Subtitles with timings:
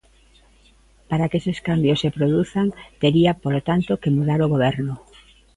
[1.09, 2.67] Para que eses cambios se produzan
[3.01, 4.93] tería, polo tanto, que mudar o Goberno.